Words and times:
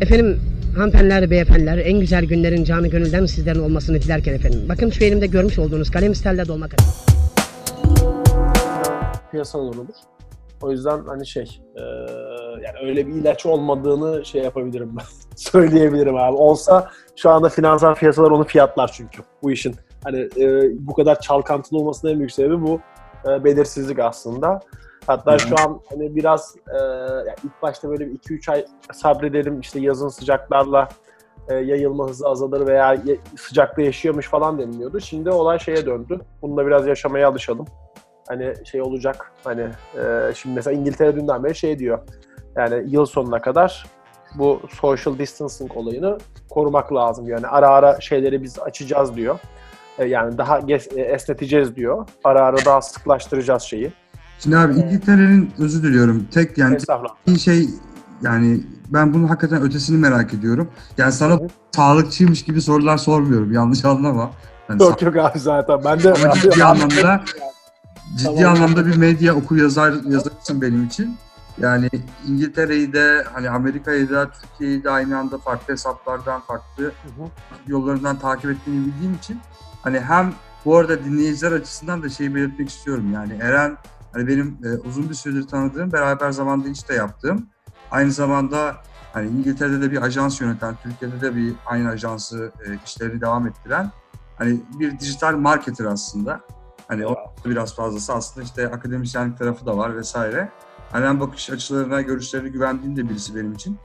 Efendim 0.00 0.40
hanımefendiler, 0.76 1.30
beyefendiler 1.30 1.78
en 1.78 2.00
güzel 2.00 2.24
günlerin 2.24 2.64
canı 2.64 2.88
gönülden 2.88 3.26
sizlerin 3.26 3.60
olmasını 3.60 4.00
dilerken 4.00 4.34
efendim. 4.34 4.66
Bakın 4.68 4.90
şu 4.90 5.04
elimde 5.04 5.26
görmüş 5.26 5.58
olduğunuz 5.58 5.90
kalem 5.90 6.14
stelle 6.14 6.48
dolma 6.48 6.68
kalem. 6.68 6.90
piyasalar 9.30 9.74
olur. 9.74 9.86
O 10.62 10.70
yüzden 10.70 11.00
hani 11.06 11.26
şey, 11.26 11.60
e, 11.76 11.80
yani 12.64 12.78
öyle 12.82 13.06
bir 13.06 13.12
ilaç 13.12 13.46
olmadığını 13.46 14.24
şey 14.24 14.42
yapabilirim 14.42 14.90
ben. 14.96 15.04
Söyleyebilirim 15.36 16.16
abi. 16.16 16.36
Olsa 16.36 16.90
şu 17.16 17.30
anda 17.30 17.48
finansal 17.48 17.94
piyasalar 17.94 18.30
onu 18.30 18.44
fiyatlar 18.44 18.90
çünkü 18.92 19.22
bu 19.42 19.50
işin. 19.50 19.74
Hani 20.04 20.28
e, 20.36 20.70
bu 20.86 20.94
kadar 20.94 21.20
çalkantılı 21.20 21.78
olmasının 21.78 22.12
en 22.12 22.18
büyük 22.18 22.32
sebebi 22.32 22.62
bu 22.62 22.80
e, 23.28 23.44
belirsizlik 23.44 23.98
aslında. 23.98 24.60
Hatta 25.06 25.38
şu 25.38 25.54
an 25.60 25.80
hani 25.90 26.16
biraz 26.16 26.56
e, 26.74 26.76
yani 27.16 27.34
ilk 27.44 27.62
başta 27.62 27.88
böyle 27.90 28.06
bir 28.06 28.18
2-3 28.18 28.52
ay 28.52 28.64
sabredelim 28.92 29.60
işte 29.60 29.80
yazın 29.80 30.08
sıcaklarla 30.08 30.88
e, 31.48 31.54
yayılma 31.54 32.08
hızı 32.08 32.28
azalır 32.28 32.66
veya 32.66 32.92
ye- 32.92 33.18
sıcakta 33.38 33.82
yaşıyormuş 33.82 34.28
falan 34.28 34.58
deniliyordu. 34.58 35.00
Şimdi 35.00 35.30
olay 35.30 35.58
şeye 35.58 35.86
döndü. 35.86 36.20
Bununla 36.42 36.66
biraz 36.66 36.86
yaşamaya 36.86 37.28
alışalım. 37.28 37.66
Hani 38.28 38.54
şey 38.64 38.82
olacak 38.82 39.32
hani 39.44 39.66
e, 39.98 40.34
şimdi 40.34 40.54
mesela 40.54 40.76
İngiltere 40.76 41.16
dünden 41.16 41.44
beri 41.44 41.54
şey 41.54 41.78
diyor. 41.78 41.98
Yani 42.56 42.84
yıl 42.86 43.06
sonuna 43.06 43.40
kadar 43.40 43.86
bu 44.34 44.60
social 44.80 45.18
distancing 45.18 45.76
olayını 45.76 46.18
korumak 46.50 46.92
lazım. 46.92 47.28
Yani 47.28 47.46
ara 47.46 47.68
ara 47.68 48.00
şeyleri 48.00 48.42
biz 48.42 48.58
açacağız 48.58 49.16
diyor. 49.16 49.38
E, 49.98 50.04
yani 50.04 50.38
daha 50.38 50.58
e, 50.68 51.00
esneteceğiz 51.00 51.76
diyor. 51.76 52.08
Ara 52.24 52.42
ara 52.42 52.64
daha 52.64 52.82
sıklaştıracağız 52.82 53.62
şeyi. 53.62 53.92
Şimdi 54.42 54.56
abi 54.56 54.74
İngiltere'nin 54.74 55.50
özür 55.58 55.82
diliyorum. 55.82 56.26
Tek 56.30 56.58
yani 56.58 56.78
bir 57.26 57.38
şey 57.38 57.68
yani 58.22 58.60
ben 58.88 59.14
bunun 59.14 59.28
hakikaten 59.28 59.62
ötesini 59.62 59.98
merak 59.98 60.34
ediyorum. 60.34 60.68
Yani 60.98 61.12
sana 61.12 61.34
hı. 61.34 61.48
sağlıkçıymış 61.76 62.42
gibi 62.42 62.62
sorular 62.62 62.98
sormuyorum. 62.98 63.52
Yanlış 63.52 63.84
anlama. 63.84 64.30
Yani 64.68 64.82
Yok 64.82 65.02
yok 65.02 65.16
abi 65.16 65.38
zaten. 65.38 65.80
Ben 65.84 66.02
de 66.02 66.12
Ama 66.12 66.34
ciddi 66.34 66.64
anlamda 66.64 67.24
ciddi 68.16 68.36
Tamam. 68.36 68.54
anlamda 68.54 68.86
bir 68.86 68.96
medya 68.96 69.34
okur 69.34 69.56
yazar 69.56 69.92
yazarsın 70.08 70.62
benim 70.62 70.86
için. 70.86 71.16
Yani 71.58 71.88
İngiltere'yi 72.28 72.92
de 72.92 73.24
hani 73.32 73.50
Amerika'yı 73.50 74.10
da 74.10 74.30
Türkiye'yi 74.30 74.84
de 74.84 74.90
aynı 74.90 75.18
anda 75.18 75.38
farklı 75.38 75.72
hesaplardan 75.72 76.40
farklı 76.40 76.84
Hı 76.84 76.88
hı. 76.88 77.28
yollarından 77.66 78.18
takip 78.18 78.50
ettiğini 78.50 78.86
bildiğim 78.86 79.14
için 79.14 79.40
hani 79.82 80.00
hem 80.00 80.32
bu 80.64 80.76
arada 80.76 81.04
dinleyiciler 81.04 81.52
açısından 81.52 82.02
da 82.02 82.08
şeyi 82.08 82.34
belirtmek 82.34 82.68
istiyorum. 82.68 83.12
Yani 83.12 83.32
Eren 83.40 83.76
hani 84.12 84.28
benim 84.28 84.58
e, 84.64 84.88
uzun 84.88 85.08
bir 85.08 85.14
süredir 85.14 85.48
tanıdığım, 85.48 85.92
beraber 85.92 86.30
zamanda 86.30 86.68
iş 86.68 86.88
de 86.88 86.94
yaptığım. 86.94 87.46
Aynı 87.90 88.12
zamanda 88.12 88.76
hani 89.12 89.28
İngiltere'de 89.28 89.82
de 89.82 89.90
bir 89.90 90.02
ajans 90.02 90.40
yöneten, 90.40 90.76
Türkiye'de 90.82 91.20
de 91.20 91.36
bir 91.36 91.54
aynı 91.66 91.88
ajansı 91.88 92.52
e, 92.66 92.78
işlerini 92.86 93.20
devam 93.20 93.46
ettiren 93.46 93.92
hani 94.40 94.60
bir 94.78 95.00
dijital 95.00 95.36
marketer 95.36 95.84
aslında. 95.84 96.40
Hani 96.88 97.06
o 97.06 97.16
biraz 97.44 97.74
fazlası 97.74 98.14
aslında 98.14 98.46
işte 98.46 98.68
akademisyenlik 98.68 99.38
tarafı 99.38 99.66
da 99.66 99.76
var 99.76 99.96
vesaire. 99.96 100.48
Hani 100.92 101.06
hem 101.06 101.20
bakış 101.20 101.50
açılarına, 101.50 102.00
görüşlerine 102.00 102.48
güvendiğim 102.48 102.96
de 102.96 103.08
birisi 103.08 103.36
benim 103.36 103.52
için. 103.52 103.78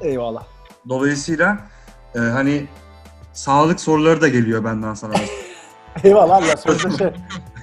Eyvallah. 0.00 0.44
Dolayısıyla 0.88 1.58
e, 2.14 2.18
hani 2.18 2.66
sağlık 3.32 3.80
soruları 3.80 4.20
da 4.20 4.28
geliyor 4.28 4.64
benden 4.64 4.94
sana. 4.94 5.14
Eyvallah 6.04 6.48
ya 6.48 6.56
sonuçta 6.56 6.90
şey 6.98 7.12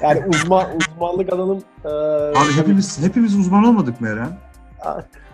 yani 0.01 0.23
uzman 0.27 0.67
uzmanlık 0.77 1.33
alanım 1.33 1.63
e, 1.85 1.89
Abi 1.89 2.53
hepimiz 2.55 3.03
hepimiz 3.03 3.37
uzman 3.37 3.63
olmadık 3.63 4.01
mı 4.01 4.07
Eren? 4.07 4.37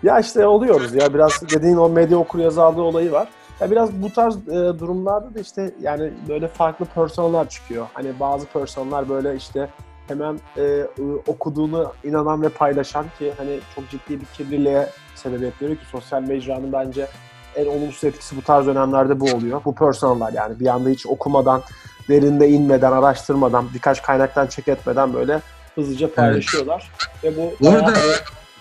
ya 0.03 0.19
işte 0.19 0.47
oluyoruz 0.47 0.95
ya 0.95 1.13
biraz 1.13 1.41
dediğin 1.41 1.77
o 1.77 1.89
medya 1.89 2.17
okur 2.17 2.39
yazarlığı 2.39 2.83
olayı 2.83 3.11
var. 3.11 3.27
Ya 3.59 3.71
biraz 3.71 4.01
bu 4.01 4.13
tarz 4.13 4.35
e, 4.47 4.51
durumlarda 4.51 5.35
da 5.35 5.39
işte 5.39 5.71
yani 5.81 6.11
böyle 6.29 6.47
farklı 6.47 6.85
personeller 6.85 7.49
çıkıyor. 7.49 7.87
Hani 7.93 8.19
bazı 8.19 8.45
personeller 8.45 9.09
böyle 9.09 9.35
işte 9.35 9.69
hemen 10.07 10.39
e, 10.57 10.83
okuduğunu 11.27 11.93
inanan 12.03 12.41
ve 12.41 12.49
paylaşan 12.49 13.05
ki 13.19 13.33
hani 13.37 13.59
çok 13.75 13.89
ciddi 13.89 14.19
bir 14.19 14.25
kirliliğe 14.25 14.89
sebebiyet 15.15 15.61
veriyor 15.61 15.77
ki 15.77 15.85
sosyal 15.85 16.21
mecranın 16.21 16.73
bence 16.73 17.07
en 17.55 17.65
olumsuz 17.65 18.03
etkisi 18.03 18.37
bu 18.37 18.41
tarz 18.41 18.67
dönemlerde 18.67 19.19
bu 19.19 19.25
oluyor. 19.25 19.61
Bu 19.65 19.75
personeller 19.75 20.33
yani 20.33 20.59
bir 20.59 20.67
anda 20.67 20.89
hiç 20.89 21.05
okumadan, 21.05 21.61
derinde 22.09 22.49
inmeden, 22.49 22.91
araştırmadan, 22.91 23.65
birkaç 23.73 24.01
kaynaktan 24.01 24.47
check 24.47 24.67
etmeden 24.67 25.13
böyle 25.13 25.41
hızlıca 25.75 26.13
paylaşıyorlar. 26.13 26.91
Ve 27.23 27.37
bu, 27.37 27.65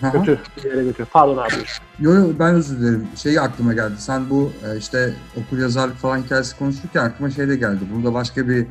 hı. 0.00 0.12
kötü 0.12 0.40
bir 0.56 0.70
yere 0.70 0.84
götürüyor. 0.84 1.08
Pardon 1.12 1.36
abi. 1.36 1.52
Yo 2.00 2.14
yo 2.14 2.26
ben 2.38 2.54
özür 2.54 2.80
dilerim. 2.80 3.08
Şey 3.16 3.38
aklıma 3.38 3.72
geldi. 3.72 3.94
Sen 3.98 4.30
bu 4.30 4.52
e, 4.66 4.78
işte 4.78 5.14
okur 5.36 5.58
yazarlık 5.58 5.96
falan 5.96 6.18
hikayesi 6.18 6.58
konuşurken 6.58 7.04
aklıma 7.04 7.30
şey 7.30 7.48
de 7.48 7.56
geldi. 7.56 7.80
Bunu 7.94 8.04
da 8.04 8.14
başka 8.14 8.48
bir 8.48 8.66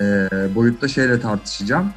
e, 0.00 0.28
boyutta 0.54 0.88
şeyle 0.88 1.20
tartışacağım. 1.20 1.92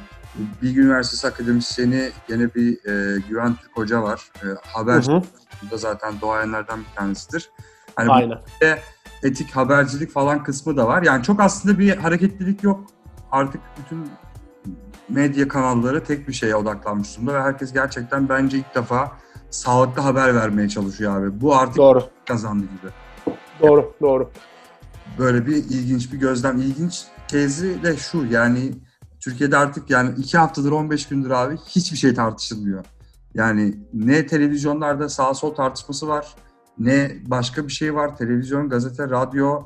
Bilgi 0.62 0.80
Üniversitesi 0.80 1.26
akademisyeni 1.26 2.10
gene 2.28 2.54
bir 2.54 2.72
e, 2.72 3.20
Güven 3.28 3.54
Türk 3.54 3.76
Hoca 3.76 4.02
var. 4.02 4.30
E, 4.42 4.46
haber 4.68 5.02
Hı 5.02 5.22
da 5.70 5.76
zaten 5.76 6.20
doğayanlardan 6.20 6.80
bir 6.80 6.96
tanesidir. 6.96 7.50
Hani 7.96 8.10
Aynen. 8.10 8.38
etik 9.22 9.56
habercilik 9.56 10.10
falan 10.10 10.42
kısmı 10.44 10.76
da 10.76 10.86
var. 10.86 11.02
Yani 11.02 11.22
çok 11.22 11.40
aslında 11.40 11.78
bir 11.78 11.96
hareketlilik 11.96 12.62
yok. 12.62 12.86
Artık 13.32 13.60
bütün 13.78 14.10
medya 15.08 15.48
kanalları 15.48 16.04
tek 16.04 16.28
bir 16.28 16.32
şeye 16.32 16.56
odaklanmış 16.56 17.16
durumda 17.16 17.34
ve 17.34 17.40
herkes 17.40 17.72
gerçekten 17.72 18.28
bence 18.28 18.58
ilk 18.58 18.74
defa 18.74 19.12
sağlıklı 19.50 20.02
haber 20.02 20.34
vermeye 20.34 20.68
çalışıyor 20.68 21.20
abi. 21.20 21.40
Bu 21.40 21.56
artık 21.56 21.76
Doğru. 21.76 22.04
kazandı 22.26 22.64
gibi. 22.64 22.92
Doğru. 23.60 23.94
Doğru. 24.00 24.30
Böyle 25.18 25.46
bir 25.46 25.56
ilginç 25.56 26.12
bir 26.12 26.18
gözlem. 26.18 26.58
İlginç 26.58 27.04
tezi 27.28 27.82
de 27.82 27.96
şu 27.96 28.24
yani 28.24 28.72
Türkiye'de 29.26 29.56
artık 29.56 29.90
yani 29.90 30.14
iki 30.18 30.38
haftadır 30.38 30.72
15 30.72 31.08
gündür 31.08 31.30
abi 31.30 31.56
hiçbir 31.56 31.96
şey 31.96 32.14
tartışılmıyor. 32.14 32.84
Yani 33.34 33.74
ne 33.94 34.26
televizyonlarda 34.26 35.08
sağ 35.08 35.34
sol 35.34 35.54
tartışması 35.54 36.08
var 36.08 36.34
ne 36.78 37.10
başka 37.26 37.66
bir 37.66 37.72
şey 37.72 37.94
var. 37.94 38.16
Televizyon, 38.16 38.68
gazete, 38.68 39.10
radyo. 39.10 39.62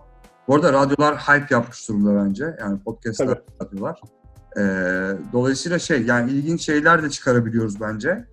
Bu 0.49 0.55
arada 0.55 0.73
radyolar 0.73 1.17
hype 1.17 1.55
yapmış 1.55 1.89
durumda 1.89 2.25
bence. 2.25 2.57
Yani 2.61 2.79
podcastlar, 2.83 3.43
Tabii. 3.59 3.67
radyolar. 3.69 4.01
Ee, 4.59 4.63
dolayısıyla 5.33 5.79
şey 5.79 6.03
yani 6.03 6.31
ilginç 6.31 6.63
şeyler 6.63 7.03
de 7.03 7.11
çıkarabiliyoruz 7.11 7.81
bence 7.81 8.25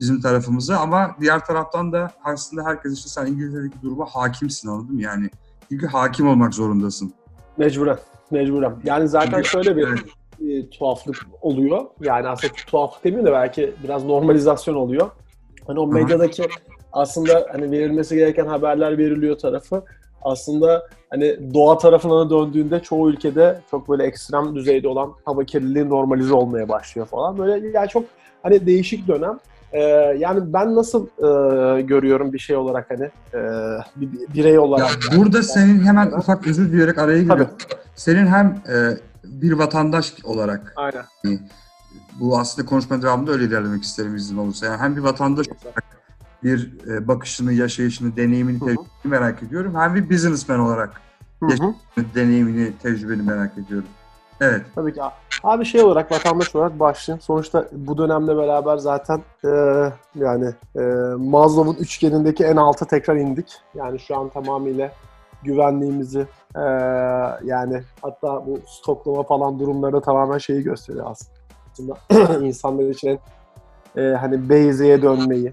bizim 0.00 0.20
tarafımıza 0.20 0.76
ama 0.76 1.16
diğer 1.20 1.44
taraftan 1.44 1.92
da 1.92 2.12
aslında 2.24 2.64
herkes 2.64 2.92
işte 2.92 3.08
sen 3.08 3.26
İngiltere'deki 3.26 3.82
duruma 3.82 4.06
hakimsin 4.06 4.68
anladın 4.68 4.94
mı? 4.94 5.02
Yani 5.02 5.30
çünkü 5.68 5.86
hakim 5.86 6.28
olmak 6.28 6.54
zorundasın. 6.54 7.12
Mecburen. 7.56 7.98
Mecburen. 8.30 8.76
Yani 8.84 9.08
zaten 9.08 9.42
şöyle 9.42 9.76
bir 9.76 9.88
Evet. 9.88 10.00
E, 10.48 10.70
tuhaflık 10.70 11.16
oluyor. 11.42 11.84
Yani 12.00 12.28
aslında 12.28 12.52
tuhaflık 12.66 13.04
demeyeyim 13.04 13.26
de 13.26 13.32
belki 13.32 13.72
biraz 13.84 14.04
normalizasyon 14.04 14.74
oluyor. 14.74 15.10
Hani 15.66 15.80
o 15.80 15.86
medyadaki 15.86 16.48
aslında 16.92 17.46
hani 17.52 17.70
verilmesi 17.70 18.16
gereken 18.16 18.46
haberler 18.46 18.98
veriliyor 18.98 19.38
tarafı 19.38 19.82
aslında 20.22 20.86
hani 21.10 21.54
doğa 21.54 21.78
tarafına 21.78 22.30
döndüğünde 22.30 22.80
çoğu 22.80 23.10
ülkede 23.10 23.60
çok 23.70 23.88
böyle 23.88 24.04
ekstrem 24.04 24.54
düzeyde 24.54 24.88
olan 24.88 25.12
hava 25.24 25.44
kirliliği 25.44 25.88
normalize 25.88 26.34
olmaya 26.34 26.68
başlıyor 26.68 27.06
falan. 27.06 27.38
Böyle 27.38 27.68
yani 27.68 27.88
çok 27.88 28.04
hani 28.42 28.66
değişik 28.66 29.08
dönem. 29.08 29.38
Ee, 29.72 29.80
yani 30.18 30.52
ben 30.52 30.74
nasıl 30.74 31.06
e, 31.06 31.80
görüyorum 31.82 32.32
bir 32.32 32.38
şey 32.38 32.56
olarak 32.56 32.90
hani 32.90 33.04
e, 33.34 33.38
bir 33.96 34.12
bir 34.12 34.34
birey 34.34 34.52
Ya 34.52 34.60
olarak. 34.60 34.98
burada 35.16 35.42
senin 35.42 35.80
hemen 35.80 36.12
ufak 36.12 36.46
özür 36.46 36.72
dileyerek 36.72 36.98
araya 36.98 37.18
giriyorum. 37.22 37.48
Senin 37.94 38.26
hem 38.26 38.46
e, 38.46 38.74
bir 39.28 39.52
vatandaş 39.52 40.14
olarak 40.24 40.72
Aynen. 40.76 41.04
bu 42.20 42.38
aslında 42.38 42.68
konuşma 42.68 43.02
devamında 43.02 43.32
öyle 43.32 43.44
ilerlemek 43.44 43.82
isterim 43.82 44.16
izin 44.16 44.36
olursa. 44.36 44.66
Yani 44.66 44.78
hem 44.78 44.96
bir 44.96 45.00
vatandaş 45.00 45.46
olarak 45.48 45.84
bir 46.42 46.72
e, 46.88 47.08
bakışını, 47.08 47.52
yaşayışını, 47.52 48.16
deneyimini, 48.16 48.58
tecrübeni 48.58 48.86
merak 49.04 49.42
ediyorum. 49.42 49.74
Hem 49.74 49.94
bir 49.94 50.10
businessman 50.10 50.60
olarak 50.60 51.00
hı. 51.42 51.74
deneyimini, 52.14 52.72
tecrübeni 52.82 53.22
merak 53.22 53.58
ediyorum. 53.58 53.88
Evet. 54.40 54.62
Tabii 54.74 54.94
ki. 54.94 55.00
Abi 55.42 55.64
şey 55.64 55.82
olarak, 55.82 56.12
vatandaş 56.12 56.56
olarak 56.56 56.80
başlayayım. 56.80 57.20
Sonuçta 57.20 57.68
bu 57.72 57.98
dönemle 57.98 58.36
beraber 58.36 58.76
zaten 58.76 59.22
e, 59.44 59.48
yani 60.14 60.52
e, 60.76 60.80
Maslow'un 61.18 61.74
üçgenindeki 61.74 62.44
en 62.44 62.56
alta 62.56 62.84
tekrar 62.84 63.16
indik. 63.16 63.60
Yani 63.74 64.00
şu 64.00 64.16
an 64.16 64.28
tamamıyla 64.28 64.92
güvenliğimizi 65.46 66.26
e, 66.56 66.60
yani 67.44 67.82
hatta 68.02 68.46
bu 68.46 68.58
stoklama 68.66 69.22
falan 69.22 69.58
durumları 69.58 70.00
tamamen 70.00 70.38
şeyi 70.38 70.62
gösteriyor 70.62 71.06
aslında. 71.10 71.96
insanlar 72.46 72.84
için 72.84 73.08
en, 73.96 74.02
e, 74.02 74.14
hani 74.14 74.48
basic'e 74.50 75.02
dönmeyi. 75.02 75.46
e, 75.46 75.52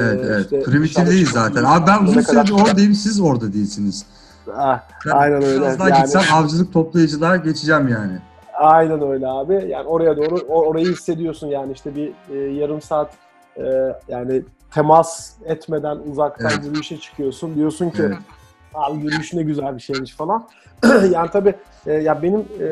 Evet, 0.00 0.20
evet. 0.24 0.46
işte 0.84 0.86
çıkmayı, 0.86 1.26
zaten. 1.26 1.64
Abi 1.64 1.86
ben 1.86 2.04
uzun 2.04 2.16
ne 2.20 2.22
kadar- 2.22 2.44
süredir 2.46 2.62
oradayım, 2.62 2.94
siz 2.94 3.20
orada 3.20 3.52
değilsiniz. 3.52 4.06
Ah, 4.56 4.80
Ben 5.06 5.10
Aynen 5.10 5.42
öyle. 5.44 5.60
Biraz 5.60 5.78
daha 5.78 5.88
Yani- 5.88 6.02
gitsem 6.02 6.22
avcılık 6.34 6.72
toplayıcılığa 6.72 7.36
geçeceğim 7.36 7.88
yani. 7.88 8.18
Aynen 8.58 9.02
öyle 9.10 9.26
abi. 9.28 9.54
Yani 9.68 9.86
oraya 9.88 10.16
doğru 10.16 10.36
o- 10.48 10.62
orayı 10.64 10.86
hissediyorsun 10.86 11.46
yani 11.46 11.72
işte 11.72 11.94
bir 11.96 12.12
e, 12.30 12.38
yarım 12.38 12.80
saat 12.82 13.10
e, 13.56 13.62
yani 14.08 14.42
temas 14.74 15.32
etmeden 15.44 15.96
uzaktan 16.10 16.50
Evet. 16.54 16.64
yürüyüşe 16.64 16.96
çıkıyorsun. 16.98 17.54
Diyorsun 17.54 17.90
ki 17.90 18.02
Evet. 18.02 18.16
Abi 18.74 19.04
yürüyüş 19.04 19.32
ne 19.32 19.42
güzel 19.42 19.76
bir 19.76 19.82
şeymiş 19.82 20.12
falan. 20.12 20.48
yani 21.10 21.30
tabii 21.32 21.54
e, 21.86 21.92
ya 21.92 22.22
benim 22.22 22.44
e, 22.60 22.64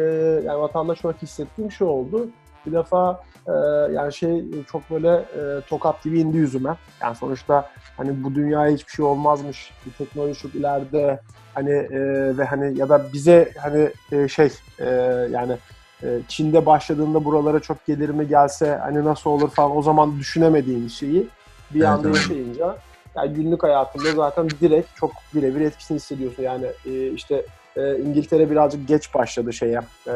yani 0.47 0.61
vatandaş 0.61 1.05
olarak 1.05 1.23
hissettiğim 1.23 1.73
şu 1.73 1.85
oldu. 1.85 2.29
Bir 2.67 2.73
defa 2.73 3.21
e, 3.47 3.53
yani 3.93 4.13
şey 4.13 4.45
çok 4.73 4.91
böyle 4.91 5.11
e, 5.11 5.61
tokat 5.69 6.03
gibi 6.03 6.21
indi 6.21 6.37
yüzüme. 6.37 6.77
Yani 7.01 7.17
sonuçta 7.17 7.71
hani 7.97 8.25
bu 8.25 8.35
dünyaya 8.35 8.75
hiçbir 8.75 8.93
şey 8.93 9.05
olmazmış. 9.05 9.71
Bir 9.87 9.93
teknoloji 9.93 10.41
çok 10.41 10.55
ileride 10.55 11.21
hani 11.55 11.71
e, 11.71 12.01
ve 12.39 12.45
hani 12.45 12.79
ya 12.79 12.89
da 12.89 13.13
bize 13.13 13.53
hani 13.59 13.91
e, 14.13 14.29
şey 14.29 14.53
e, 14.79 14.87
yani 15.31 15.57
e, 16.03 16.21
Çin'de 16.29 16.67
başladığında 16.67 17.25
buralara 17.25 17.61
çok 17.61 17.87
gelir 17.87 18.09
mi 18.09 18.29
gelse 18.29 18.79
hani 18.83 19.05
nasıl 19.05 19.31
olur 19.31 19.51
falan 19.51 19.77
o 19.77 19.83
zaman 19.83 20.19
düşünemediğim 20.19 20.91
şeyi 20.91 21.29
bir 21.75 21.81
Evet, 21.81 21.89
anda 21.89 22.09
yaşayınca 22.09 22.77
yani 23.17 23.33
günlük 23.33 23.63
hayatında 23.63 24.13
zaten 24.13 24.51
direkt 24.61 24.97
çok 24.97 25.11
birebir 25.35 25.61
etkisini 25.61 25.97
hissediyorsun. 25.97 26.43
Yani 26.43 26.67
e, 26.87 27.11
işte 27.11 27.47
e, 27.77 27.99
İngiltere 27.99 28.51
birazcık 28.51 28.89
geç 28.89 29.15
başladı 29.15 29.53
şeye 29.53 29.81
e, 30.07 30.15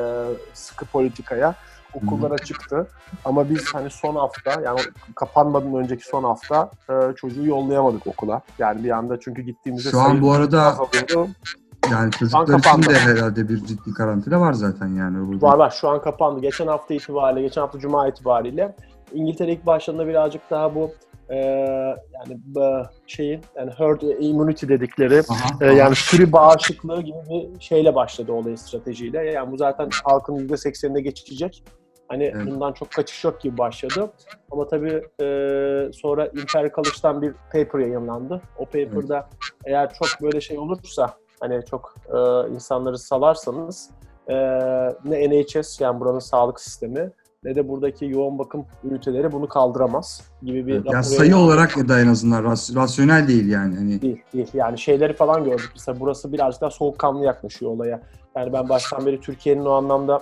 sıkı 0.54 0.84
politikaya. 0.84 1.54
Okullar 1.94 2.30
açıktı. 2.30 2.86
Ama 3.24 3.50
biz 3.50 3.74
hani 3.74 3.90
son 3.90 4.16
hafta 4.16 4.60
yani 4.60 4.80
kapanmadan 5.14 5.74
önceki 5.74 6.04
son 6.04 6.24
hafta 6.24 6.70
e, 6.90 7.14
çocuğu 7.16 7.46
yollayamadık 7.46 8.06
okula. 8.06 8.40
Yani 8.58 8.84
bir 8.84 8.90
anda 8.90 9.20
çünkü 9.20 9.42
gittiğimizde 9.42 9.90
Şu 9.90 10.00
an 10.00 10.22
bu 10.22 10.32
arada 10.32 10.76
yani 11.90 12.10
çocuklar 12.12 12.58
için 12.58 12.90
de 12.90 12.98
herhalde 12.98 13.48
bir 13.48 13.64
ciddi 13.64 13.94
karantina 13.94 14.40
var 14.40 14.52
zaten 14.52 14.88
yani. 14.88 15.18
O 15.20 15.46
Var 15.46 15.58
var 15.58 15.70
şu 15.80 15.88
an 15.88 16.02
kapandı. 16.02 16.40
Geçen 16.40 16.66
hafta 16.66 16.94
itibariyle, 16.94 17.42
geçen 17.42 17.60
hafta 17.60 17.78
Cuma 17.78 18.08
itibariyle 18.08 18.76
İngiltere 19.12 19.52
ilk 19.52 19.66
başladığında 19.66 20.06
birazcık 20.06 20.50
daha 20.50 20.74
bu 20.74 20.90
e, 21.30 21.36
yani 22.14 22.38
bu 22.44 22.82
şeyin 23.06 23.40
yani 23.56 23.70
herd 23.70 24.00
immunity 24.00 24.68
dedikleri 24.68 25.22
Aha, 25.28 25.64
e, 25.64 25.74
yani 25.74 25.94
sürü 25.94 26.32
bağışıklığı 26.32 27.02
gibi 27.02 27.18
bir 27.28 27.60
şeyle 27.60 27.94
başladı 27.94 28.32
olay 28.32 28.56
stratejiyle. 28.56 29.30
Yani 29.30 29.52
bu 29.52 29.56
zaten 29.56 29.88
halkın 30.04 30.48
%80'ine 30.48 31.00
geçecek. 31.00 31.64
Hani 32.08 32.24
Evet. 32.24 32.46
bundan 32.46 32.72
çok 32.72 32.90
kaçış 32.90 33.24
yok 33.24 33.40
gibi 33.40 33.58
başladı. 33.58 34.12
Ama 34.50 34.68
tabii 34.68 35.02
e, 35.22 35.26
sonra 35.92 36.26
Imperial 36.26 36.70
College'dan 36.74 37.22
bir 37.22 37.32
paper 37.52 37.78
yayınlandı. 37.78 38.40
O 38.58 38.64
paper'da 38.64 39.28
eğer 39.64 39.94
çok 39.94 40.08
böyle 40.22 40.40
şey 40.40 40.58
olursa 40.58 41.14
hani 41.40 41.64
çok 41.70 41.94
e, 42.08 42.48
insanları 42.54 42.98
salarsanız 42.98 43.90
e, 44.28 44.34
ne 45.04 45.30
NHS 45.30 45.80
yani 45.80 46.00
buranın 46.00 46.18
sağlık 46.18 46.60
sistemi 46.60 47.10
ne 47.46 47.54
de 47.54 47.68
buradaki 47.68 48.04
yoğun 48.04 48.38
bakım 48.38 48.64
üniteleri 48.84 49.32
bunu 49.32 49.48
kaldıramaz 49.48 50.22
gibi 50.42 50.66
bir 50.66 50.72
Evet, 50.72 50.80
rapor 50.86 50.94
ya 50.96 51.02
sayı 51.02 51.36
olarak 51.36 51.88
da 51.88 52.00
en 52.00 52.06
azından 52.08 52.44
ras- 52.44 52.74
rasyonel 52.76 53.28
değil 53.28 53.48
yani. 53.48 53.76
Hani 53.76 54.02
Değil, 54.02 54.22
değil. 54.32 54.48
Yani 54.54 54.78
şeyleri 54.78 55.12
falan 55.12 55.44
gördük. 55.44 55.70
Mesela 55.74 56.00
burası 56.00 56.32
birazcık 56.32 56.60
daha 56.60 56.70
soğukkanlı 56.70 57.24
yaklaşıyor 57.24 57.70
olaya. 57.70 58.00
Yani 58.36 58.52
ben 58.52 58.68
baştan 58.68 59.06
beri 59.06 59.20
Türkiye'nin 59.20 59.64
o 59.64 59.70
anlamda 59.70 60.20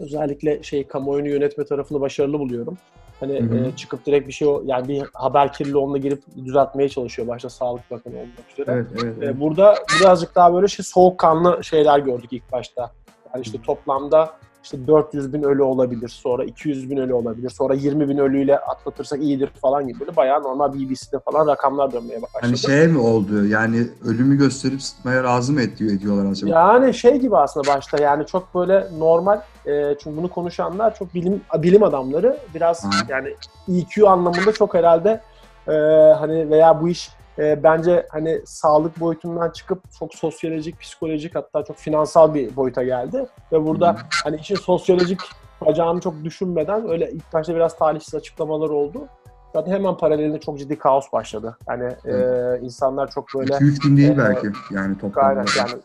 özellikle 0.00 0.62
şey 0.62 0.86
kamuoyunu 0.86 1.28
yönetme 1.28 1.64
tarafını 1.64 2.00
başarılı 2.00 2.38
buluyorum. 2.38 2.78
Hani 3.20 3.40
Hı 3.40 3.54
hı. 3.54 3.58
e, 3.68 3.76
çıkıp 3.76 4.06
direkt 4.06 4.28
bir 4.28 4.32
şey 4.32 4.48
o- 4.48 4.62
yani 4.64 4.88
bir 4.88 5.02
haber 5.14 5.52
kirliliğine 5.52 5.98
girip 5.98 6.22
düzeltmeye 6.44 6.88
çalışıyor 6.88 7.28
başta 7.28 7.50
Sağlık 7.50 7.90
Bakanı 7.90 8.14
olmak 8.16 8.50
üzere. 8.52 8.72
evet 8.72 8.86
evet. 9.02 9.14
evet. 9.18 9.36
E, 9.36 9.40
burada 9.40 9.74
birazcık 10.00 10.34
daha 10.34 10.54
böyle 10.54 10.68
şey 10.68 10.84
soğukkanlı 10.84 11.64
şeyler 11.64 11.98
gördük 11.98 12.32
ilk 12.32 12.52
başta. 12.52 12.90
Yani 13.34 13.42
işte 13.42 13.62
toplamda 13.62 14.30
işte 14.62 14.86
400 14.86 15.32
bin 15.32 15.42
ölü 15.42 15.62
olabilir, 15.62 16.08
sonra 16.08 16.44
200 16.44 16.90
bin 16.90 16.96
ölü 16.96 17.12
olabilir, 17.12 17.50
sonra 17.50 17.74
20 17.74 18.08
bin 18.08 18.18
ölüyle 18.18 18.58
atlatırsak 18.58 19.22
iyidir 19.22 19.46
falan 19.46 19.88
gibi 19.88 20.00
böyle 20.00 20.16
bayağı 20.16 20.42
normal 20.42 20.72
BBC'de 20.74 21.18
falan 21.18 21.46
rakamlar 21.46 21.92
dönmeye 21.92 22.22
başladı. 22.22 22.40
Hani 22.40 22.58
şey 22.58 22.88
mi 22.88 22.98
oldu 22.98 23.46
yani 23.46 23.86
ölümü 24.04 24.38
gösterip 24.38 24.82
sıtmaya 24.82 25.24
razı 25.24 25.52
mı 25.52 25.62
ediyor, 25.62 25.92
ediyorlar 25.92 26.30
acaba? 26.30 26.50
Yani 26.50 26.94
şey 26.94 27.16
gibi 27.16 27.36
aslında 27.36 27.68
başta 27.68 28.02
yani 28.02 28.26
çok 28.26 28.54
böyle 28.54 28.86
normal 28.98 29.40
e, 29.66 29.94
çünkü 30.02 30.16
bunu 30.16 30.28
konuşanlar 30.28 30.94
çok 30.94 31.14
bilim 31.14 31.40
bilim 31.58 31.82
adamları 31.82 32.38
biraz 32.54 32.84
Hı. 32.84 32.88
yani 33.08 33.34
EQ 33.68 34.08
anlamında 34.08 34.52
çok 34.52 34.74
herhalde 34.74 35.20
e, 35.68 35.72
hani 36.18 36.50
veya 36.50 36.82
bu 36.82 36.88
iş 36.88 37.10
e, 37.38 37.62
bence 37.62 38.06
hani 38.10 38.40
sağlık 38.44 39.00
boyutundan 39.00 39.50
çıkıp 39.50 39.92
çok 39.98 40.14
sosyolojik, 40.14 40.80
psikolojik 40.80 41.34
hatta 41.34 41.64
çok 41.64 41.76
finansal 41.76 42.34
bir 42.34 42.56
boyuta 42.56 42.82
geldi 42.82 43.26
ve 43.52 43.66
burada 43.66 43.96
hani 44.24 44.36
işin 44.36 44.56
sosyolojik 44.56 45.20
bacağını 45.66 46.00
çok 46.00 46.24
düşünmeden 46.24 46.90
öyle 46.90 47.10
ilk 47.12 47.32
başta 47.32 47.54
biraz 47.54 47.76
talihsiz 47.76 48.14
açıklamalar 48.14 48.68
oldu. 48.68 49.08
Zaten 49.52 49.72
hemen 49.72 49.96
paralelinde 49.96 50.40
çok 50.40 50.58
ciddi 50.58 50.78
kaos 50.78 51.12
başladı. 51.12 51.56
Yani 51.68 51.92
e, 52.04 52.14
insanlar 52.62 53.10
çok 53.10 53.28
böyle 53.34 53.52
2-3 53.52 53.82
gün 53.82 53.96
değil 53.96 54.10
e, 54.10 54.18
belki 54.18 54.46
yani 54.70 54.98
toplamda. 54.98 55.28
Aynen 55.28 55.44
yani 55.58 55.82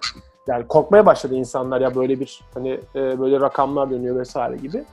yani 0.48 0.68
korkmaya 0.68 1.06
başladı 1.06 1.36
insanlar 1.36 1.82
ya 1.82 1.96
böyle 1.96 2.20
bir 2.20 2.42
hani 2.54 2.80
e, 2.96 3.20
böyle 3.20 3.40
rakamlar 3.40 3.92
dönüyor 3.92 4.20
vesaire 4.20 4.58
gibi. 4.58 4.84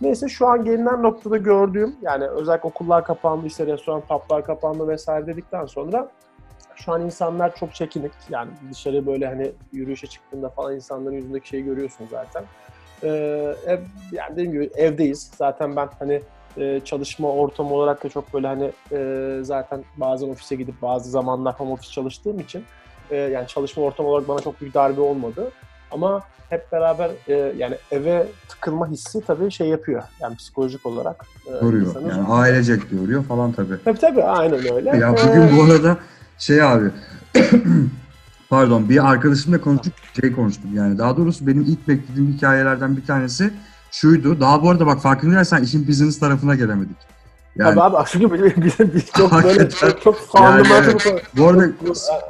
Neyse 0.00 0.28
şu 0.28 0.46
an 0.46 0.64
gelinen 0.64 1.02
noktada 1.02 1.36
gördüğüm 1.36 1.96
yani 2.02 2.26
özellikle 2.26 2.68
okullar 2.68 3.04
kapandı 3.04 3.46
işte 3.46 3.66
restoran, 3.66 4.00
publar 4.00 4.44
kapandı 4.44 4.88
vesaire 4.88 5.26
dedikten 5.26 5.66
sonra 5.66 6.08
şu 6.74 6.92
an 6.92 7.02
insanlar 7.02 7.56
çok 7.56 7.74
çekinik. 7.74 8.12
Yani 8.30 8.50
dışarı 8.70 9.06
böyle 9.06 9.26
hani 9.26 9.52
yürüyüşe 9.72 10.06
çıktığında 10.06 10.48
falan 10.48 10.74
insanların 10.74 11.14
yüzündeki 11.14 11.48
şeyi 11.48 11.64
görüyorsun 11.64 12.06
zaten. 12.10 12.44
Ee, 13.02 13.08
ev, 13.66 13.80
yani 14.12 14.32
dediğim 14.32 14.52
gibi 14.52 14.70
evdeyiz. 14.76 15.30
Zaten 15.36 15.76
ben 15.76 15.88
hani 15.98 16.22
e, 16.56 16.80
çalışma 16.84 17.30
ortamı 17.32 17.74
olarak 17.74 18.04
da 18.04 18.08
çok 18.08 18.34
böyle 18.34 18.46
hani 18.46 18.72
e, 18.92 19.38
zaten 19.42 19.84
bazen 19.96 20.28
ofise 20.28 20.56
gidip 20.56 20.82
bazı 20.82 21.10
zamanlar 21.10 21.54
home 21.54 21.72
office 21.72 21.90
çalıştığım 21.90 22.40
için 22.40 22.64
e, 23.10 23.16
yani 23.16 23.46
çalışma 23.46 23.82
ortamı 23.82 24.08
olarak 24.08 24.28
bana 24.28 24.40
çok 24.40 24.60
büyük 24.60 24.74
darbe 24.74 25.00
olmadı. 25.00 25.50
Ama 25.94 26.22
hep 26.50 26.72
beraber 26.72 27.10
e, 27.28 27.52
yani 27.56 27.76
eve 27.90 28.26
tıkılma 28.48 28.88
hissi 28.88 29.20
tabii 29.26 29.50
şey 29.50 29.68
yapıyor. 29.68 30.02
Yani 30.20 30.36
psikolojik 30.36 30.86
olarak. 30.86 31.24
E, 31.46 31.50
Yoruyor. 31.50 31.86
insanı- 31.86 32.08
Yani 32.08 32.26
ailecek 32.26 32.92
yoruyor 32.92 33.24
falan 33.24 33.52
tabii. 33.52 33.74
Tabii 33.84 33.98
tabii 33.98 34.22
aynen 34.22 34.74
öyle. 34.74 34.96
Ya 34.96 35.10
Ee, 35.10 35.28
bugün 35.28 35.56
bu 35.58 35.62
arada 35.62 35.98
şey 36.38 36.62
abi 36.62 36.90
pardon 38.50 38.88
bir 38.88 39.10
arkadaşımla 39.10 39.60
konuştuk 39.60 39.92
şey 40.20 40.32
konuştuk 40.32 40.64
yani 40.74 40.98
daha 40.98 41.16
doğrusu 41.16 41.46
benim 41.46 41.62
ilk 41.62 41.88
beklediğim 41.88 42.32
hikayelerden 42.32 42.96
bir 42.96 43.06
tanesi 43.06 43.50
şuydu. 43.90 44.40
Daha 44.40 44.62
bu 44.62 44.70
arada 44.70 44.86
bak 44.86 45.00
farkındaysan 45.00 45.62
işin 45.62 45.88
business 45.88 46.18
tarafına 46.20 46.54
gelemedik. 46.54 46.96
Yani 47.56 47.74
Tabii 47.74 47.96
abi 47.96 48.08
çünkü 48.08 48.32
bir, 48.32 48.94
bir 48.94 49.00
çok 49.00 49.32
böyle 49.32 49.70
çok, 49.70 50.02
çok 50.02 50.16
Yani 50.34 50.66
bu 51.36 51.46
arada 51.46 51.66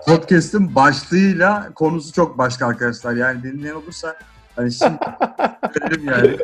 podcast'ın 0.06 0.74
başlığıyla 0.74 1.72
konusu 1.74 2.12
çok 2.12 2.38
başka 2.38 2.66
arkadaşlar. 2.66 3.12
Yani 3.12 3.42
dinleyen 3.42 3.74
olursa 3.74 4.16
hani 4.56 4.72
şimdi 4.72 4.98
yani 6.04 6.38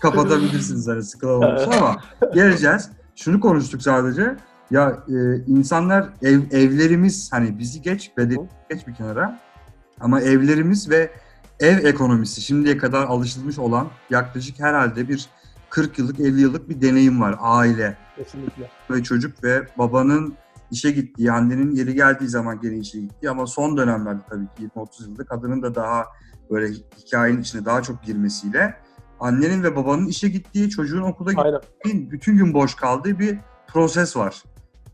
kapatabilirsiniz 0.00 0.88
hani 0.88 1.02
sıkılan 1.02 1.34
olursa 1.34 1.70
ama 1.70 1.96
geleceğiz. 2.34 2.90
Şunu 3.16 3.40
konuştuk 3.40 3.82
sadece. 3.82 4.36
Ya 4.70 4.98
e, 5.08 5.36
insanlar 5.46 6.08
ev, 6.22 6.40
evlerimiz 6.50 7.32
hani 7.32 7.58
bizi 7.58 7.82
geç 7.82 8.10
bedeni 8.16 8.48
geç 8.70 8.86
bir 8.86 8.94
kenara 8.94 9.40
ama 10.00 10.20
evlerimiz 10.20 10.90
ve 10.90 11.10
ev 11.60 11.84
ekonomisi 11.84 12.40
şimdiye 12.40 12.78
kadar 12.78 13.04
alışılmış 13.04 13.58
olan 13.58 13.88
yaklaşık 14.10 14.60
herhalde 14.60 15.08
bir 15.08 15.26
40 15.70 15.98
yıllık 15.98 16.20
50 16.20 16.40
yıllık 16.40 16.68
bir 16.68 16.80
deneyim 16.80 17.20
var 17.20 17.36
aile 17.40 17.96
Kesinlikle. 18.16 18.70
ve 18.90 19.02
çocuk 19.02 19.44
ve 19.44 19.66
babanın 19.78 20.34
işe 20.70 20.90
gittiği, 20.90 21.32
annenin 21.32 21.70
yeri 21.74 21.94
geldiği 21.94 22.28
zaman 22.28 22.60
gene 22.60 22.76
işe 22.78 23.00
gittiği 23.00 23.30
ama 23.30 23.46
son 23.46 23.76
dönemlerde 23.76 24.20
tabii 24.30 24.46
ki 24.46 24.70
20-30 24.76 25.08
yılda 25.08 25.24
kadının 25.24 25.62
da 25.62 25.74
daha 25.74 26.04
böyle 26.50 26.68
hikayenin 26.98 27.40
içine 27.40 27.64
daha 27.64 27.82
çok 27.82 28.02
girmesiyle 28.02 28.74
annenin 29.20 29.62
ve 29.62 29.76
babanın 29.76 30.06
işe 30.06 30.28
gittiği, 30.28 30.70
çocuğun 30.70 31.02
okula 31.02 31.32
gittiği, 31.32 32.10
bütün 32.10 32.36
gün 32.36 32.54
boş 32.54 32.74
kaldığı 32.74 33.18
bir 33.18 33.38
proses 33.66 34.16
var. 34.16 34.42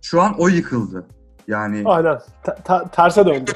Şu 0.02 0.22
an 0.22 0.34
o 0.38 0.48
yıkıldı. 0.48 1.06
Yani 1.48 1.82
Aynen. 1.86 2.18
Ta- 2.44 2.54
ta- 2.54 2.88
terse 2.88 3.26
döndü. 3.26 3.50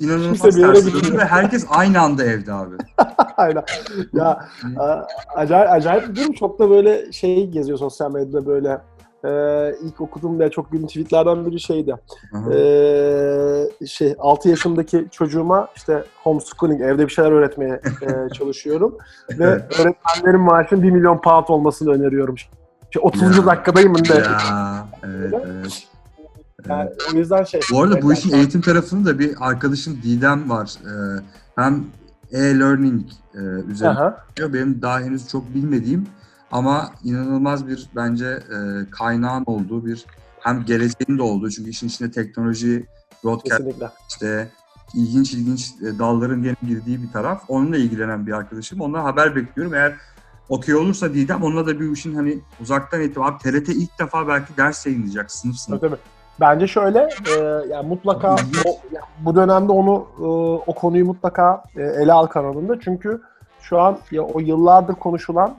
inanılmaz 0.00 0.40
kimse 0.42 0.58
bir 0.58 0.62
yere 0.62 0.72
ters 0.72 0.86
döndü 0.94 1.18
ve 1.18 1.24
herkes 1.24 1.66
aynı 1.68 2.00
anda 2.00 2.24
evde 2.24 2.52
abi. 2.52 2.74
Aynen. 3.36 3.64
Ya 4.12 4.48
a- 4.78 5.06
acayip, 5.34 5.70
acayip 5.70 6.08
bir 6.08 6.16
durum. 6.16 6.32
Çok 6.32 6.58
da 6.58 6.70
böyle 6.70 7.12
şey 7.12 7.46
geziyor 7.50 7.78
sosyal 7.78 8.12
medyada 8.12 8.46
böyle. 8.46 8.80
Ee, 9.26 9.74
ilk 9.82 10.00
okuduğum 10.00 10.40
ve 10.40 10.50
çok 10.50 10.72
gülün 10.72 10.86
tweetlerden 10.86 11.46
biri 11.46 11.60
şeydi. 11.60 11.94
Ee, 12.52 13.86
şey 13.86 14.14
6 14.18 14.48
yaşındaki 14.48 15.06
çocuğuma 15.10 15.68
işte 15.76 16.04
homeschooling 16.22 16.80
evde 16.82 17.06
bir 17.06 17.12
şeyler 17.12 17.32
öğretmeye 17.32 17.80
e, 18.02 18.28
çalışıyorum 18.34 18.98
ve 19.30 19.44
öğretmenlerin 19.46 20.40
maaşının 20.40 20.82
1 20.82 20.90
milyon 20.90 21.20
pound 21.20 21.44
olmasını 21.48 21.90
öneriyorum. 21.92 22.38
Şey, 22.38 22.48
30. 23.02 23.22
Ya. 23.36 23.46
dakikadayım 23.46 23.94
da. 23.94 24.14
ya, 24.14 24.86
evet, 25.04 25.34
evet. 25.46 25.86
Yani 26.68 26.90
o 27.14 27.16
yüzden 27.16 27.44
şey. 27.44 27.60
Bu 27.72 27.82
arada 27.82 28.02
bu 28.02 28.06
Evet, 28.06 28.18
işin 28.18 28.30
yani- 28.30 28.40
eğitim 28.40 28.60
tarafında 28.60 29.10
da 29.10 29.18
bir 29.18 29.34
arkadaşım 29.40 29.98
Didem 30.02 30.50
var. 30.50 30.74
Ee, 30.84 31.20
hem 31.56 31.84
e-learning 32.32 33.02
e, 33.34 33.38
üzerine 33.70 33.98
Aha. 33.98 34.24
Benim 34.38 34.82
daha 34.82 35.00
henüz 35.00 35.28
çok 35.28 35.54
bilmediğim 35.54 36.06
ama 36.52 36.90
inanılmaz 37.04 37.66
bir 37.66 37.88
bence 37.96 38.26
e, 38.26 38.90
kaynağın 38.90 39.44
olduğu 39.46 39.86
bir 39.86 40.04
hem 40.40 40.64
geleceğin 40.64 41.18
de 41.18 41.22
olduğu 41.22 41.50
çünkü 41.50 41.70
işin 41.70 41.88
içinde 41.88 42.10
teknoloji, 42.10 42.86
broadcast 43.24 43.56
Kesinlikle. 43.56 43.90
işte 44.08 44.48
ilginç 44.94 45.34
ilginç 45.34 45.70
e, 45.82 45.98
dalların 45.98 46.42
gene 46.42 46.56
girdiği 46.68 47.02
bir 47.02 47.12
taraf. 47.12 47.42
Onunla 47.48 47.76
ilgilenen 47.76 48.26
bir 48.26 48.32
arkadaşım. 48.32 48.80
Ondan 48.80 49.02
haber 49.02 49.36
bekliyorum. 49.36 49.74
Eğer 49.74 49.94
okey 50.48 50.74
olursa 50.74 51.14
Didem 51.14 51.42
onunla 51.42 51.66
da 51.66 51.80
bir 51.80 51.92
işin 51.92 52.14
hani 52.14 52.38
uzaktan 52.60 53.00
eğitim. 53.00 53.22
Abi 53.22 53.38
TRT 53.38 53.68
ilk 53.68 53.98
defa 53.98 54.28
belki 54.28 54.56
ders 54.56 54.86
yayınlayacak 54.86 55.32
sınıf 55.32 55.56
sınıf. 55.56 55.80
Tabii. 55.80 55.96
Bence 56.40 56.66
şöyle, 56.66 56.98
e, 56.98 57.40
yani 57.68 57.88
mutlaka 57.88 58.34
o, 58.66 58.68
yani 58.92 59.04
bu 59.18 59.36
dönemde 59.36 59.72
onu 59.72 60.06
e, 60.18 60.22
o 60.66 60.74
konuyu 60.74 61.06
mutlaka 61.06 61.64
e, 61.76 61.82
ele 61.82 62.12
al 62.12 62.26
kanalında 62.26 62.80
çünkü 62.80 63.22
şu 63.60 63.80
an 63.80 63.98
ya 64.10 64.22
o 64.22 64.40
yıllardır 64.40 64.94
konuşulan 64.94 65.56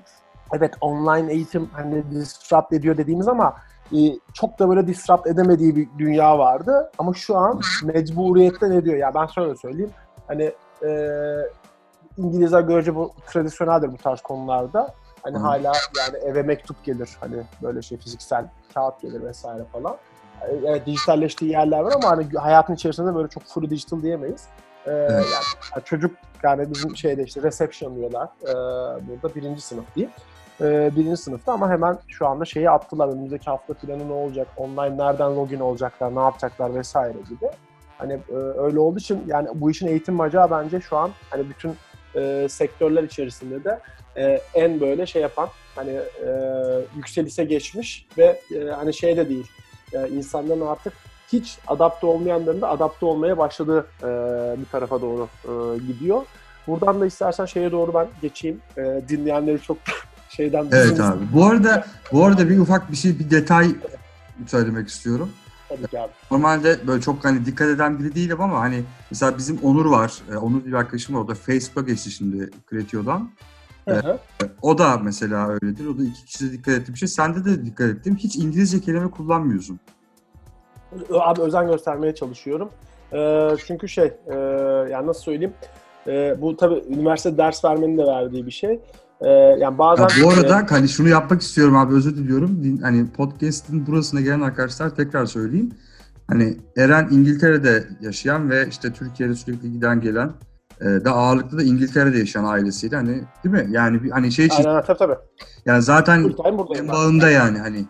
evet 0.54 0.74
online 0.82 1.34
eğitim 1.34 1.70
hani 1.74 2.12
disrupt 2.12 2.74
ediyor 2.74 2.98
dediğimiz 2.98 3.28
ama 3.28 3.56
e, 3.94 3.98
çok 4.34 4.60
da 4.60 4.70
böyle 4.70 4.88
disrupt 4.88 5.28
edemediği 5.28 5.76
bir 5.76 5.88
dünya 5.98 6.40
vardı 6.40 6.92
ama 6.98 7.14
şu 7.14 7.38
an 7.38 7.62
mecburiyetten 7.84 8.72
ediyor. 8.72 8.98
Ya 8.98 9.14
ben 9.16 9.26
şöyle 9.28 9.56
söyleyeyim 9.56 9.92
hani 10.28 10.52
e, 10.86 10.90
İngilizler 12.18 12.62
görece 12.62 12.96
bu 12.96 13.12
tradisyoneldir 13.28 13.92
bu 13.92 13.98
tarz 13.98 14.22
konularda. 14.22 14.94
Hani 15.24 15.38
Hı. 15.38 15.42
hala 15.42 15.74
yani 15.98 16.18
eve 16.26 16.44
mektup 16.44 16.84
gelir 16.84 17.18
hani 17.20 17.44
böyle 17.64 17.82
şey 17.82 17.98
fiziksel 17.98 18.46
kağıt 18.74 19.02
gelir 19.02 19.24
vesaire 19.24 19.64
falan. 19.74 19.98
E, 20.42 20.56
Evet 20.66 20.86
dijitalleştiği 20.86 21.52
yerler 21.52 21.80
var 21.80 21.94
ama 21.96 22.10
hani 22.10 22.28
hayatın 22.38 22.74
içerisinde 22.76 23.16
böyle 23.16 23.28
çok 23.28 23.44
full 23.44 23.70
digital 23.70 24.02
diyemeyiz. 24.02 24.48
Ee, 24.86 24.92
Evet. 24.92 25.26
yani 25.76 25.84
çocuk 25.86 26.16
yani 26.44 26.74
bizim 26.74 26.96
şeyde 26.98 27.24
işte 27.24 27.42
reception 27.42 27.96
diyorlar 27.96 28.30
ee, 28.44 28.48
burada 29.08 29.36
birinci 29.36 29.62
sınıf 29.62 29.96
diyeyim. 29.96 30.14
Ee, 30.62 30.92
birinci 30.96 31.18
sınıfta 31.18 31.54
ama 31.54 31.70
hemen 31.70 31.98
şu 32.08 32.28
anda 32.28 32.46
şeyi 32.46 32.70
attılar 32.70 33.08
önümüzdeki 33.08 33.46
hafta 33.46 33.74
planı 33.74 34.10
ne 34.10 34.14
olacak, 34.14 34.48
online 34.58 34.98
nereden 34.98 35.36
login 35.36 35.60
olacaklar, 35.60 36.16
ne 36.16 36.20
yapacaklar 36.20 36.76
vesaire 36.76 37.18
gibi. 37.30 37.50
Hani 37.98 38.14
e, 38.14 38.34
öyle 38.36 38.80
olduğu 38.80 39.00
için 39.00 39.24
yani 39.28 39.48
bu 39.56 39.72
işin 39.72 39.88
eğitim 39.88 40.20
bacağı 40.20 40.52
bence 40.52 40.82
şu 40.82 40.98
an 40.98 41.12
hani 41.30 41.50
bütün 41.50 41.76
e, 42.16 42.48
sektörler 42.50 43.04
içerisinde 43.04 43.64
de 43.64 43.80
e, 44.18 44.42
en 44.54 44.80
böyle 44.80 45.06
şey 45.06 45.22
yapan 45.22 45.50
hani 45.76 45.92
e, 46.26 46.30
yükselişe 46.96 47.46
geçmiş 47.46 48.08
ve 48.18 48.42
e, 48.56 48.70
hani 48.70 48.94
şey 48.94 49.18
de 49.18 49.30
değil 49.30 49.48
e, 49.94 50.10
insanların 50.10 50.62
artık 50.62 50.94
hiç 51.34 51.58
adapte 51.68 52.08
olmayanların 52.08 52.62
da 52.62 52.70
adapte 52.70 53.06
olmaya 53.06 53.38
başladığı 53.38 53.88
e, 54.04 54.08
bir 54.60 54.66
tarafa 54.72 55.02
doğru 55.02 55.28
e, 55.46 55.78
gidiyor. 55.78 56.22
Buradan 56.68 57.02
da 57.02 57.06
istersen 57.06 57.46
şeye 57.46 57.72
doğru 57.72 57.94
ben 57.94 58.08
geçeyim. 58.22 58.62
E, 58.78 59.02
dinleyenleri 59.10 59.62
çok 59.62 59.78
şeyden 60.38 60.68
Evet 60.72 61.00
abi. 61.00 61.20
Bu 61.34 61.46
arada 61.46 61.86
bu 62.12 62.26
arada 62.26 62.50
bir 62.50 62.60
ufak 62.60 62.92
bir 62.92 62.98
şey 62.98 63.20
bir 63.20 63.30
detay 63.32 63.76
söylemek 64.48 64.88
istiyorum. 64.88 65.30
Tabii 65.70 65.88
ki 65.88 66.00
abi. 66.00 66.12
Normalde 66.32 66.88
böyle 66.88 67.02
çok 67.02 67.26
hani 67.26 67.46
dikkat 67.46 67.68
eden 67.68 68.00
biri 68.00 68.16
değilim 68.16 68.42
ama 68.42 68.60
hani 68.60 68.84
mesela 69.12 69.38
bizim 69.38 69.60
Onur 69.64 69.86
var. 69.86 70.14
Ee, 70.32 70.38
Onur 70.38 70.66
bir 70.66 70.74
arkadaşım 70.74 71.16
var. 71.16 71.22
O 71.22 71.28
da 71.28 71.36
Facebook'a 71.36 71.82
geçti 71.82 72.12
şimdi 72.12 72.50
Kreatiyo'dan. 72.66 73.30
Hı 73.88 73.96
hı. 73.96 74.20
O 74.62 74.78
da 74.78 74.98
mesela 74.98 75.48
öyledir. 75.48 75.88
O 75.88 75.98
da 75.98 76.04
iki 76.04 76.26
kişi 76.26 76.50
de 76.50 76.52
dikkat 76.52 76.74
ettiği 76.74 76.94
bir 76.94 77.00
şey. 77.00 77.08
Sende 77.08 77.46
de 77.46 77.66
dikkat 77.66 77.90
ettim. 77.90 78.16
Hiç 78.16 78.36
İngilizce 78.36 78.82
kelime 78.82 79.12
kullanmıyorsun. 79.12 79.80
Abi 81.12 81.42
özen 81.42 81.68
göstermeye 81.68 82.16
çalışıyorum. 82.16 82.70
E, 83.14 83.50
çünkü 83.68 83.90
şey, 83.90 84.06
e, 84.06 84.36
yani 84.92 85.08
nasıl 85.08 85.22
söyleyeyim, 85.22 85.54
e, 86.08 86.42
bu 86.42 86.58
tabii 86.58 86.84
üniversite 86.90 87.38
ders 87.38 87.66
vermenin 87.66 87.98
de 87.98 88.06
verdiği 88.06 88.46
bir 88.46 88.52
şey. 88.52 88.80
E, 89.22 89.30
yani 89.30 89.78
bazen... 89.78 90.04
Ya 90.04 90.10
bu 90.24 90.30
arada 90.30 90.66
hani 90.70 90.90
şunu 90.90 91.10
yapmak 91.10 91.42
istiyorum 91.42 91.76
abi 91.76 91.94
özür 91.94 92.16
diliyorum. 92.16 92.80
Hani 92.82 93.12
podcast'in 93.12 93.88
burasına 93.88 94.22
gelen 94.22 94.42
arkadaşlar 94.42 94.90
tekrar 94.90 95.26
söyleyeyim. 95.26 95.72
Hani 96.28 96.58
Eren 96.78 97.08
İngiltere'de 97.12 97.88
yaşayan 98.02 98.50
ve 98.50 98.68
işte 98.70 98.94
Türkiye'de 98.94 99.36
sürekli 99.36 99.72
giden 99.72 100.02
gelen 100.02 100.32
e, 100.82 100.86
da 100.86 101.12
ağırlıklı 101.12 101.58
da 101.58 101.64
İngiltere'de 101.64 102.18
yaşayan 102.18 102.44
ailesiyle 102.44 102.96
hani 102.96 103.22
değil 103.44 103.56
mi? 103.56 103.68
Yani 103.72 104.04
bir 104.04 104.12
hani 104.12 104.32
şey 104.32 104.46
için 104.46 104.64
Aynen 104.64 104.84
tabii 104.84 104.98
tabii. 104.98 105.16
yani 105.66 105.82
zaten 105.82 106.34
en 106.46 106.58
ben. 106.58 106.88
bağında 106.88 107.30
yani 107.30 107.58
hani 107.58 107.86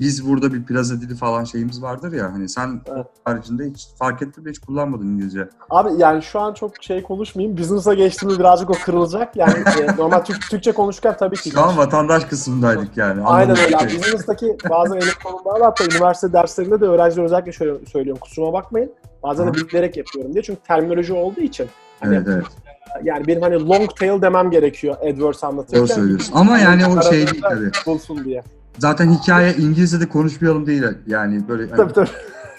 biz 0.00 0.28
burada 0.28 0.52
bir 0.52 0.64
plaza 0.64 1.00
dili 1.00 1.14
falan 1.14 1.44
şeyimiz 1.44 1.82
vardır 1.82 2.12
ya 2.12 2.32
hani 2.32 2.48
sen 2.48 2.80
Evet. 2.94 3.06
haricinde 3.24 3.70
hiç 3.70 3.88
fark 3.98 4.22
ettin 4.22 4.44
mi 4.44 4.50
hiç 4.50 4.58
kullanmadın 4.58 5.06
İngilizce. 5.06 5.48
Abi 5.70 5.90
yani 5.98 6.22
şu 6.22 6.40
an 6.40 6.54
çok 6.54 6.82
şey 6.82 7.02
konuşmayayım. 7.02 7.58
Business'a 7.58 7.94
geçtiğimiz 7.94 8.38
birazcık 8.38 8.70
o 8.70 8.74
kırılacak. 8.84 9.36
Yani 9.36 9.54
e, 9.82 9.96
normal 9.96 10.20
Türk, 10.20 10.50
Türkçe 10.50 10.72
konuşurken 10.72 11.16
tabii 11.16 11.36
ki. 11.36 11.50
Şu 11.50 11.60
an 11.60 11.76
vatandaş 11.76 12.24
kısmındaydık 12.24 12.96
yani. 12.96 13.22
Aynen 13.22 13.56
öyle. 13.58 13.76
abi. 13.76 13.84
Business'taki 13.86 14.56
bazı 14.70 14.96
elit 14.96 15.14
konular 15.14 15.60
var. 15.60 15.62
Hatta 15.62 15.84
üniversite 15.84 16.32
derslerinde 16.32 16.80
de 16.80 16.84
öğrenciler 16.84 17.24
özellikle 17.24 17.52
şöyle 17.52 17.86
söylüyorum. 17.86 18.20
Kusuruma 18.20 18.52
bakmayın. 18.52 18.92
Bazen 19.22 19.48
de 19.48 19.52
bilerek 19.54 19.96
yapıyorum 19.96 20.32
diye. 20.32 20.42
Çünkü 20.42 20.60
terminoloji 20.60 21.12
olduğu 21.12 21.40
için. 21.40 21.66
Hani, 22.00 22.14
Evet 22.16 22.28
evet. 22.28 22.44
Yani 23.02 23.26
benim 23.26 23.42
hani 23.42 23.68
long 23.68 23.96
tail 23.96 24.22
demem 24.22 24.50
gerekiyor 24.50 24.96
AdWords 25.02 25.44
anlatırken. 25.44 25.80
Doğru 25.80 25.88
söylüyorsun. 25.88 26.32
Ama 26.36 26.58
yani 26.58 26.86
o 26.86 27.02
şey 27.02 27.26
değil 27.26 27.42
tabii. 27.42 27.70
Bulsun 27.86 28.24
diye. 28.24 28.42
Zaten 28.78 29.12
hikaye 29.12 29.54
İngilizce'de 29.54 30.08
konuşmayalım 30.08 30.66
değil 30.66 30.82
yani 31.06 31.48
böyle 31.48 31.66
hani 31.70 31.76
Tabii 31.76 31.92
tabii. 31.92 32.08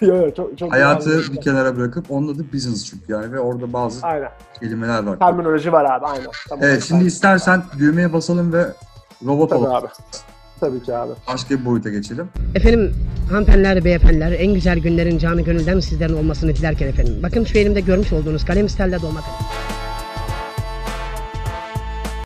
Yo, 0.00 0.30
çok, 0.36 0.58
çok 0.58 0.72
hayatı 0.72 1.16
güzel. 1.16 1.36
bir 1.36 1.40
kenara 1.40 1.76
bırakıp 1.76 2.10
onun 2.10 2.34
adı 2.34 2.52
business 2.52 2.84
çünkü 2.84 3.12
yani 3.12 3.32
ve 3.32 3.40
orada 3.40 3.72
bazı 3.72 4.06
Aynen. 4.06 4.28
kelimeler 4.60 5.02
var. 5.02 5.18
Terminoloji 5.18 5.72
var 5.72 5.84
abi. 5.84 6.06
Aynen. 6.06 6.26
Tamam. 6.48 6.64
Evet 6.64 6.82
şimdi 6.88 7.04
istersen 7.04 7.62
düğmeye 7.78 8.12
basalım 8.12 8.52
ve 8.52 8.66
robot 9.26 9.50
Tabii 9.50 9.58
olalım. 9.60 9.74
abi. 9.76 9.86
Tabii 10.60 10.82
ki 10.82 10.96
abi. 10.96 11.12
Başka 11.32 11.60
bir 11.60 11.64
boyuta 11.64 11.90
geçelim. 11.90 12.28
Efendim 12.54 12.94
hanımefendiler, 13.30 13.84
beyefendiler 13.84 14.32
en 14.32 14.54
güzel 14.54 14.78
günlerin 14.78 15.18
canı 15.18 15.40
gönülden 15.42 15.80
sizlerin 15.80 16.14
olmasını 16.16 16.54
dilerken 16.56 16.88
efendim. 16.88 17.14
Bakın 17.22 17.44
şu 17.44 17.58
elimde 17.58 17.80
görmüş 17.80 18.12
olduğunuz 18.12 18.44
kalem 18.44 18.68
sterle 18.68 19.02
dolma 19.02 19.20
kalem. 19.20 19.38